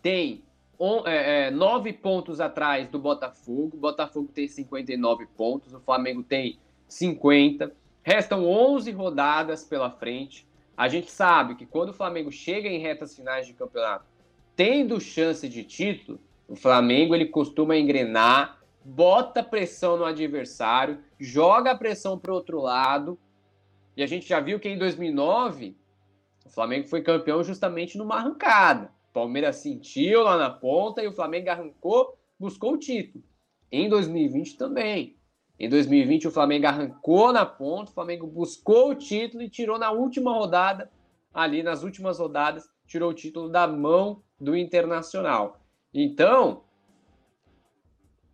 [0.00, 0.42] tem
[1.04, 3.76] é, é, nove pontos atrás do Botafogo.
[3.76, 7.70] O Botafogo tem 59 pontos, o Flamengo tem 50.
[8.02, 10.45] Restam 11 rodadas pela frente.
[10.76, 14.04] A gente sabe que quando o Flamengo chega em retas finais de campeonato,
[14.54, 21.76] tendo chance de título, o Flamengo ele costuma engrenar, bota pressão no adversário, joga a
[21.76, 23.18] pressão para o outro lado.
[23.96, 25.74] E a gente já viu que em 2009
[26.44, 28.90] o Flamengo foi campeão justamente numa arrancada.
[29.12, 33.24] Palmeiras sentiu lá na ponta e o Flamengo arrancou, buscou o título.
[33.72, 35.15] Em 2020 também.
[35.58, 39.90] Em 2020 o Flamengo arrancou na ponta, o Flamengo buscou o título e tirou na
[39.90, 40.90] última rodada,
[41.32, 45.60] ali nas últimas rodadas, tirou o título da mão do Internacional.
[45.92, 46.64] Então,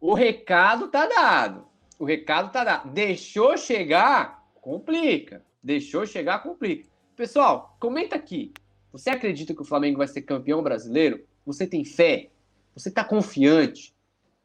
[0.00, 1.64] o recado tá dado.
[1.96, 2.90] O recado tá dado.
[2.90, 5.44] Deixou chegar, complica.
[5.62, 6.88] Deixou chegar, complica.
[7.14, 8.52] Pessoal, comenta aqui.
[8.90, 11.24] Você acredita que o Flamengo vai ser campeão brasileiro?
[11.46, 12.30] Você tem fé?
[12.74, 13.94] Você está confiante?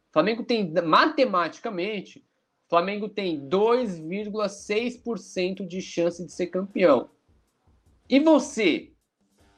[0.09, 2.23] O Flamengo tem, matematicamente,
[2.69, 7.10] Flamengo tem 2,6% de chance de ser campeão.
[8.10, 8.91] E você,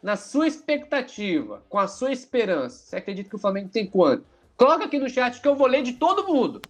[0.02, 4.26] na sua expectativa, com a sua esperança, você acredita que o Flamengo tem quanto?
[4.56, 6.62] Coloca aqui no chat que eu vou ler de todo mundo.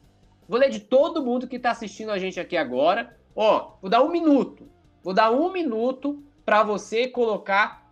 [0.48, 3.18] Vou ler de todo mundo que está assistindo a gente aqui agora.
[3.36, 4.70] Ó, vou dar um minuto.
[5.04, 7.90] Vou dar um minuto para você colocar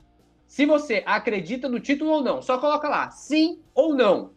[0.47, 2.41] se você acredita no título ou não.
[2.41, 4.31] Só coloca lá, sim ou não.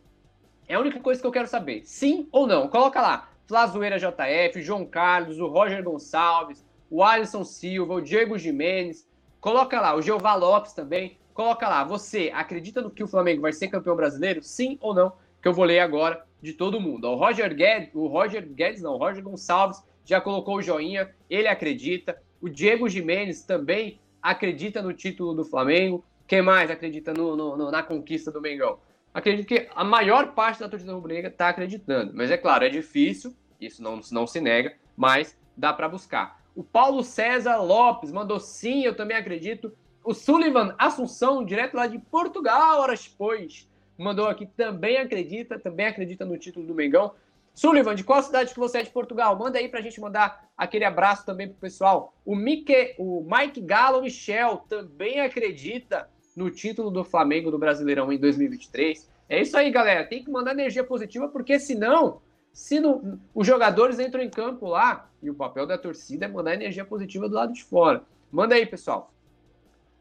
[0.69, 1.83] É a única coisa que eu quero saber.
[1.85, 2.69] Sim ou não.
[2.69, 3.30] Coloca lá.
[3.51, 9.09] Flazoeira JF, João Carlos, o Roger Gonçalves, o Alisson Silva, o Diego Jimenez.
[9.41, 11.19] Coloca lá, o Jeová Lopes também.
[11.35, 14.41] Coloca lá, você acredita no que o Flamengo vai ser campeão brasileiro?
[14.41, 15.15] Sim ou não?
[15.43, 17.09] Que eu vou ler agora de todo mundo.
[17.09, 21.49] O Roger Guedes, o Roger Guedes não, o Roger Gonçalves já colocou o joinha, ele
[21.49, 22.23] acredita.
[22.41, 26.05] O Diego Jimenez também acredita no título do Flamengo.
[26.25, 28.79] Quem mais acredita no, no, no, na conquista do Mengão?
[29.13, 32.13] Acredito que a maior parte da torcida rubro-negra está acreditando.
[32.15, 36.41] Mas é claro, é difícil, isso não, não se nega, mas dá para buscar.
[36.55, 39.73] O Paulo César Lopes mandou sim, eu também acredito.
[40.03, 46.25] O Sullivan Assunção, direto lá de Portugal, horas depois, mandou aqui, também acredita, também acredita
[46.25, 47.13] no título do Mengão.
[47.55, 49.39] Sullivan, de qual cidade que você é de Portugal?
[49.39, 52.15] Manda aí pra gente mandar aquele abraço também pro pessoal.
[52.25, 58.19] O, Mike, o Mike Galo Michel também acredita no título do Flamengo do Brasileirão em
[58.19, 59.11] 2023.
[59.29, 60.07] É isso aí, galera.
[60.07, 65.09] Tem que mandar energia positiva, porque senão, se não, os jogadores entram em campo lá,
[65.23, 68.03] e o papel da torcida é mandar energia positiva do lado de fora.
[68.31, 69.13] Manda aí, pessoal.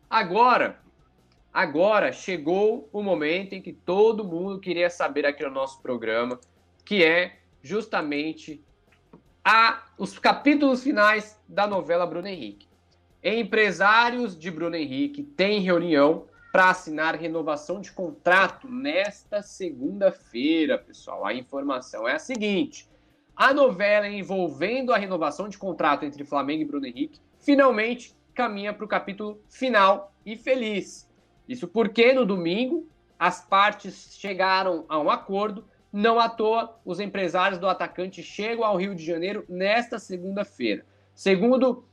[0.10, 0.80] Agora,
[1.54, 6.40] agora chegou o momento em que todo mundo queria saber aqui no nosso programa,
[6.86, 8.64] que é justamente
[9.44, 12.68] a, os capítulos finais da novela Bruno Henrique.
[13.24, 21.26] Empresários de Bruno Henrique têm reunião para assinar renovação de contrato nesta segunda-feira, pessoal.
[21.26, 22.90] A informação é a seguinte:
[23.36, 28.86] a novela envolvendo a renovação de contrato entre Flamengo e Bruno Henrique finalmente caminha para
[28.86, 31.10] o capítulo final e feliz.
[31.48, 37.60] Isso porque no domingo as partes chegaram a um acordo não à toa, os empresários
[37.60, 40.86] do atacante chegam ao Rio de Janeiro nesta segunda-feira.
[41.16, 41.84] Segundo,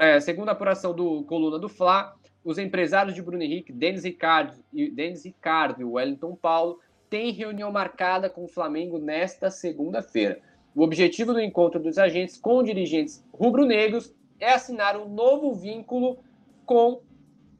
[0.00, 4.62] é, segundo a apuração do Coluna do Fla, os empresários de Bruno Henrique, Denis Ricardo,
[4.72, 10.40] e Denis Ricardo e Wellington Paulo têm reunião marcada com o Flamengo nesta segunda-feira.
[10.74, 16.18] O objetivo do encontro dos agentes com dirigentes rubro-negros é assinar um novo vínculo
[16.64, 17.02] com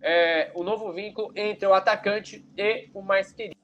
[0.00, 3.60] é, o novo vínculo entre o atacante e o mais querido.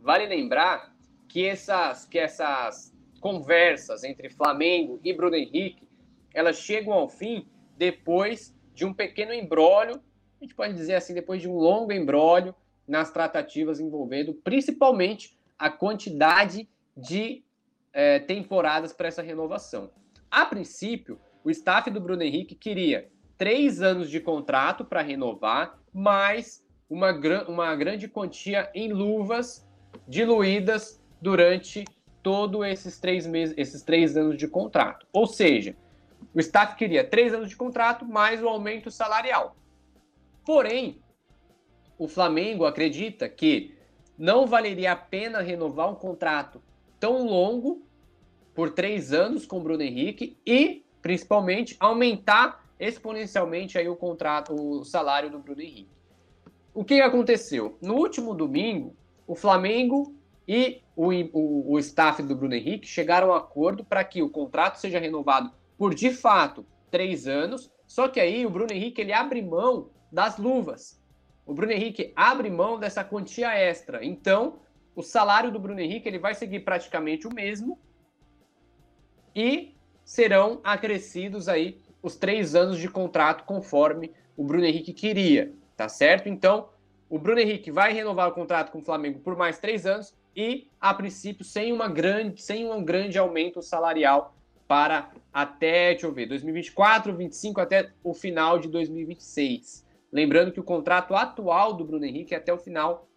[0.00, 0.96] Vale lembrar
[1.28, 5.86] que essas, que essas conversas entre Flamengo e Bruno Henrique,
[6.32, 10.02] elas chegam ao fim depois de um pequeno embrólio,
[10.38, 12.54] a gente pode dizer assim, depois de um longo embrólio
[12.86, 17.42] nas tratativas envolvendo principalmente a quantidade de
[17.90, 19.90] é, temporadas para essa renovação.
[20.30, 26.62] A princípio, o staff do Bruno Henrique queria três anos de contrato para renovar, mais
[26.88, 27.12] uma,
[27.48, 29.66] uma grande quantia em luvas
[30.06, 31.82] diluídas durante
[32.22, 35.06] todos esses três meses, esses três anos de contrato.
[35.14, 35.74] Ou seja,
[36.36, 39.56] o staff queria três anos de contrato mais o aumento salarial.
[40.44, 41.00] Porém,
[41.96, 43.74] o Flamengo acredita que
[44.18, 46.62] não valeria a pena renovar um contrato
[47.00, 47.86] tão longo
[48.54, 54.84] por três anos com o Bruno Henrique e, principalmente, aumentar exponencialmente aí o contrato, o
[54.84, 55.96] salário do Bruno Henrique.
[56.74, 57.78] O que aconteceu?
[57.80, 58.94] No último domingo,
[59.26, 60.14] o Flamengo
[60.46, 64.28] e o, o, o staff do Bruno Henrique chegaram a um acordo para que o
[64.28, 67.70] contrato seja renovado por, de fato, três anos.
[67.86, 71.00] Só que aí o Bruno Henrique ele abre mão das luvas.
[71.44, 74.04] O Bruno Henrique abre mão dessa quantia extra.
[74.04, 74.58] Então,
[74.94, 77.78] o salário do Bruno Henrique ele vai seguir praticamente o mesmo
[79.34, 85.88] e serão acrescidos aí os três anos de contrato conforme o Bruno Henrique queria, tá
[85.88, 86.28] certo?
[86.28, 86.68] Então,
[87.08, 90.68] o Bruno Henrique vai renovar o contrato com o Flamengo por mais três anos e,
[90.80, 94.35] a princípio, sem, uma grande, sem um grande aumento salarial
[94.66, 99.86] para até, deixa eu ver, 2024, 2025, até o final de 2026.
[100.12, 103.08] Lembrando que o contrato atual do Bruno Henrique é até o final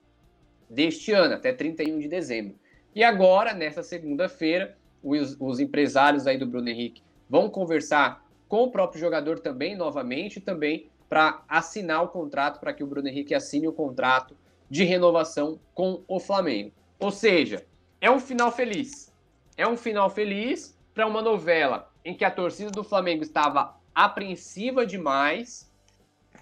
[0.70, 2.56] deste ano, até 31 de dezembro.
[2.94, 8.72] E agora, nessa segunda-feira, os, os, empresários aí do Bruno Henrique vão conversar com o
[8.72, 13.68] próprio jogador também, novamente, também para assinar o contrato, para que o Bruno Henrique assine
[13.68, 14.36] o contrato
[14.70, 16.72] de renovação com o Flamengo.
[17.00, 17.66] Ou seja,
[18.02, 19.12] é um final feliz.
[19.58, 24.86] É um final feliz para uma novela em que a torcida do Flamengo estava apreensiva
[24.86, 25.72] demais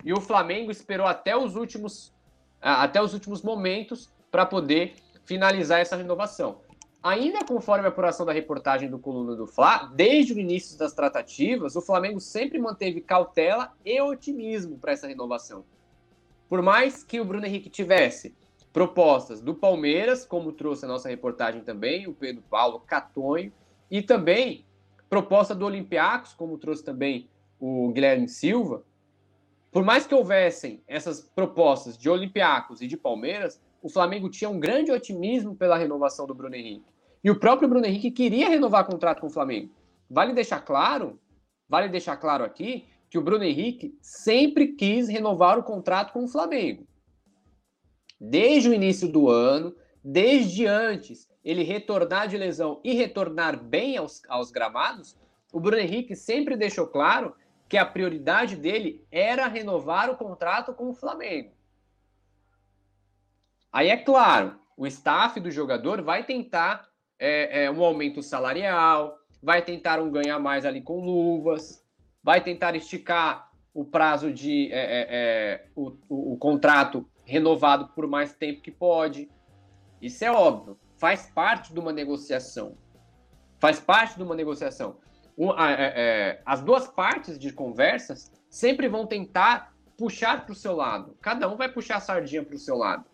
[0.04, 2.12] e o Flamengo esperou até os últimos,
[2.60, 6.62] até os últimos momentos para poder finalizar essa renovação.
[7.04, 11.76] Ainda conforme a apuração da reportagem do Coluna do Fla, desde o início das tratativas,
[11.76, 15.66] o Flamengo sempre manteve cautela e otimismo para essa renovação.
[16.50, 18.36] Por mais que o Bruno Henrique tivesse
[18.74, 23.54] propostas do Palmeiras, como trouxe a nossa reportagem também, o Pedro Paulo Catonho,
[23.90, 24.66] e também
[25.10, 28.84] proposta do Olympiacos, como trouxe também o Guilherme Silva,
[29.72, 34.60] por mais que houvessem essas propostas de Olympiacos e de Palmeiras, o Flamengo tinha um
[34.60, 36.92] grande otimismo pela renovação do Bruno Henrique.
[37.24, 39.72] E o próprio Bruno Henrique queria renovar contrato com o Flamengo.
[40.10, 41.20] Vale deixar claro,
[41.68, 46.28] vale deixar claro aqui que o Bruno Henrique sempre quis renovar o contrato com o
[46.28, 46.88] Flamengo.
[48.20, 54.22] Desde o início do ano, desde antes ele retornar de lesão e retornar bem aos,
[54.28, 55.18] aos gramados,
[55.54, 57.34] o Bruno Henrique sempre deixou claro
[57.70, 61.54] que a prioridade dele era renovar o contrato com o Flamengo.
[63.72, 66.86] Aí é claro, o staff do jogador vai tentar
[67.18, 71.82] é, é, um aumento salarial, vai tentar um ganhar mais ali com luvas,
[72.22, 78.06] vai tentar esticar o prazo de é, é, é o, o, o, contrato renovado por
[78.06, 79.30] mais tempo que pode.
[80.02, 82.76] Isso é óbvio, faz parte de uma negociação.
[83.60, 84.98] Faz parte de uma negociação.
[85.60, 91.16] É, as duas partes de conversas sempre vão tentar puxar para o seu lado.
[91.22, 93.06] Cada um vai puxar a sardinha para o seu lado.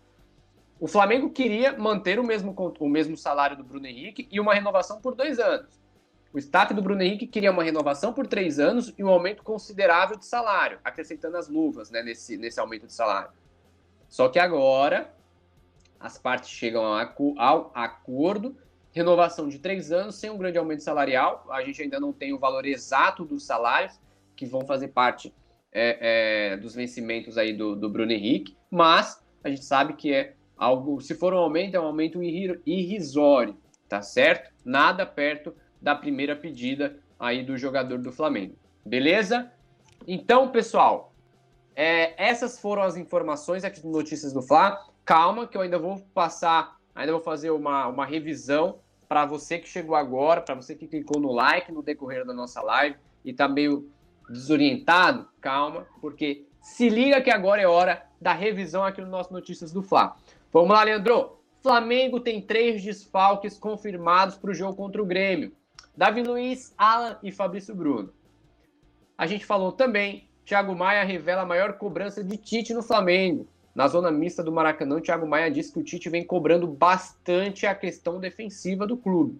[0.79, 4.99] O Flamengo queria manter o mesmo, o mesmo salário do Bruno Henrique e uma renovação
[4.99, 5.81] por dois anos.
[6.33, 10.17] O staff do Bruno Henrique queria uma renovação por três anos e um aumento considerável
[10.17, 13.29] de salário, acrescentando as luvas né, nesse, nesse aumento de salário.
[14.09, 15.13] Só que agora
[16.03, 18.57] as partes chegam ao, acordo,
[18.91, 21.47] renovação de três anos sem um grande aumento salarial.
[21.49, 23.97] A gente ainda não tem o valor exato dos salários
[24.35, 25.33] que vão fazer parte
[25.71, 30.35] é, é, dos vencimentos aí do, do Bruno Henrique, mas a gente sabe que é
[30.57, 34.51] algo, se for um aumento, é um aumento irrisório, tá certo?
[34.65, 38.55] Nada perto da primeira pedida aí do jogador do Flamengo.
[38.85, 39.49] Beleza?
[40.05, 41.13] Então, pessoal,
[41.73, 44.92] é, essas foram as informações aqui do Notícias do Fla.
[45.05, 49.67] Calma, que eu ainda vou passar, ainda vou fazer uma, uma revisão para você que
[49.67, 53.47] chegou agora, para você que clicou no like no decorrer da nossa live e está
[53.47, 53.89] meio
[54.29, 55.27] desorientado.
[55.41, 59.83] Calma, porque se liga que agora é hora da revisão aqui no nosso Notícias do
[59.83, 60.15] Fla.
[60.51, 61.39] Vamos lá, Leandro.
[61.61, 65.53] Flamengo tem três desfalques confirmados para o jogo contra o Grêmio.
[65.95, 68.11] Davi Luiz, Alan e Fabrício Bruno.
[69.17, 73.47] A gente falou também, Thiago Maia revela a maior cobrança de Tite no Flamengo.
[73.73, 77.73] Na zona mista do Maracanã, Thiago Maia disse que o Tite vem cobrando bastante a
[77.73, 79.39] questão defensiva do clube.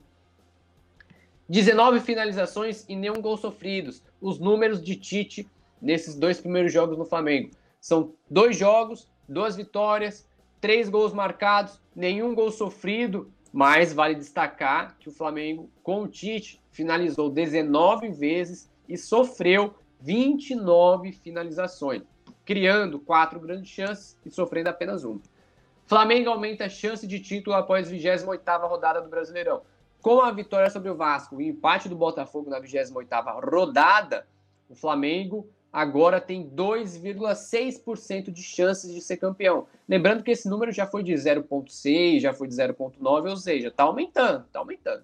[1.47, 4.01] 19 finalizações e nenhum gol sofridos.
[4.19, 5.47] Os números de Tite
[5.81, 7.51] nesses dois primeiros jogos no Flamengo.
[7.79, 10.25] São dois jogos, duas vitórias,
[10.59, 16.59] três gols marcados, nenhum gol sofrido, mas vale destacar que o Flamengo, com o Tite,
[16.71, 22.01] finalizou 19 vezes e sofreu 29 finalizações,
[22.45, 25.21] criando quatro grandes chances e sofrendo apenas uma.
[25.85, 29.61] Flamengo aumenta a chance de título após a 28ª rodada do Brasileirão.
[30.01, 34.27] Com a vitória sobre o Vasco e o empate do Botafogo na 28ª rodada,
[34.69, 39.67] o Flamengo agora tem 2,6% de chances de ser campeão.
[39.87, 43.83] Lembrando que esse número já foi de 0,6, já foi de 0,9, ou seja, está
[43.83, 45.03] aumentando, está aumentando.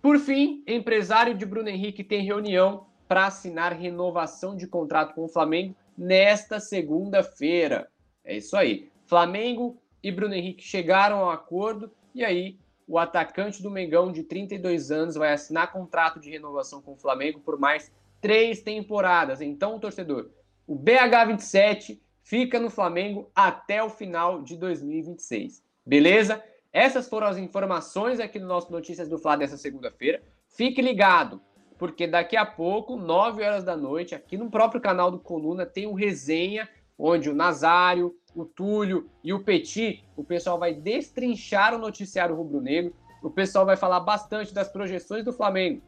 [0.00, 5.28] Por fim, empresário de Bruno Henrique tem reunião para assinar renovação de contrato com o
[5.28, 7.86] Flamengo nesta segunda-feira.
[8.24, 8.90] É isso aí.
[9.04, 12.58] Flamengo e Bruno Henrique chegaram ao acordo e aí
[12.88, 17.40] o atacante do Mengão de 32 anos vai assinar contrato de renovação com o Flamengo
[17.40, 19.42] por mais três temporadas.
[19.42, 20.30] Então, torcedor,
[20.66, 25.62] o BH27 fica no Flamengo até o final de 2026.
[25.84, 26.42] Beleza?
[26.72, 30.22] Essas foram as informações aqui no nosso Notícias do Fla dessa segunda-feira.
[30.48, 31.42] Fique ligado,
[31.82, 35.84] porque daqui a pouco, 9 horas da noite, aqui no próprio canal do Coluna, tem
[35.84, 41.78] um resenha onde o Nazário, o Túlio e o Petit, o pessoal vai destrinchar o
[41.78, 42.94] noticiário rubro-negro.
[43.20, 45.82] O pessoal vai falar bastante das projeções do Flamengo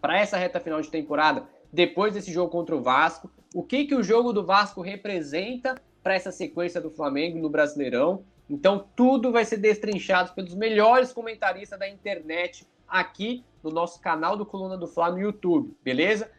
[0.00, 3.96] para essa reta final de temporada, depois desse jogo contra o Vasco, o que, que
[3.96, 8.22] o jogo do Vasco representa para essa sequência do Flamengo no Brasileirão.
[8.48, 14.46] Então, tudo vai ser destrinchado pelos melhores comentaristas da internet aqui no nosso canal do
[14.46, 16.30] Coluna do Fla no YouTube, beleza?